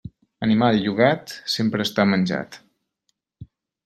[0.45, 2.57] Animal llogat, sempre està menjat.